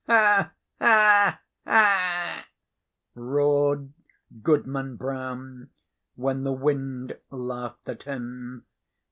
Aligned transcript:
"Ha! 0.07 0.51
ha! 0.79 1.41
ha!" 1.67 2.47
roared 3.13 3.93
Goodman 4.41 4.95
Brown 4.95 5.69
when 6.15 6.43
the 6.43 6.51
wind 6.53 7.19
laughed 7.29 7.87
at 7.87 8.01
him. 8.01 8.65